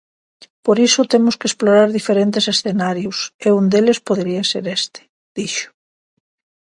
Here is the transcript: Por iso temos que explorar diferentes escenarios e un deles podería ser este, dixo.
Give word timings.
Por 0.65 0.77
iso 0.87 1.09
temos 1.13 1.35
que 1.39 1.47
explorar 1.49 1.87
diferentes 1.99 2.43
escenarios 2.53 3.17
e 3.45 3.47
un 3.59 3.65
deles 3.73 3.99
podería 4.07 4.43
ser 4.51 4.65
este, 4.79 5.01
dixo. 5.35 5.69